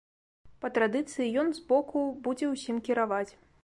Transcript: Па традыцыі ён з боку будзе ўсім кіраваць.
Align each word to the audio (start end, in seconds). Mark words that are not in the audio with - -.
Па 0.63 0.71
традыцыі 0.77 1.27
ён 1.43 1.53
з 1.59 1.63
боку 1.75 2.05
будзе 2.27 2.53
ўсім 2.57 2.85
кіраваць. 2.91 3.29